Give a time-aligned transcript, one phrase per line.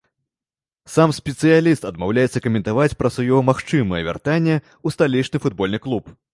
[0.93, 6.15] Сам спецыяліст адмаўляецца каментаваць пра сваё магчымае вяртанне ў сталічны футбольны клуб.